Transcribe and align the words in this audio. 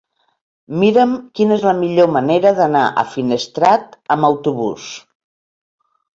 Mira'm 0.83 1.11
quina 1.39 1.53
és 1.57 1.65
la 1.69 1.73
millor 1.81 2.09
manera 2.13 2.55
d'anar 2.61 2.83
a 3.03 3.05
Finestrat 3.13 3.95
amb 4.17 4.31
autobús. 4.33 4.91